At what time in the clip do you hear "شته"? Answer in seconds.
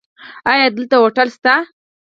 1.35-1.53